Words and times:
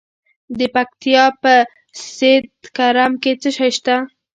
د 0.57 0.59
پکتیا 0.75 1.23
په 1.41 1.53
سید 2.15 2.45
کرم 2.77 3.11
کې 3.21 3.31
څه 3.41 3.49
شی 3.57 3.71
شته؟ 3.77 3.95